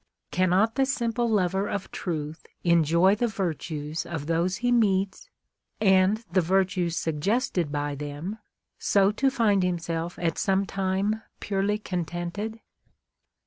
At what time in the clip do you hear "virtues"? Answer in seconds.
3.27-4.03, 6.41-6.97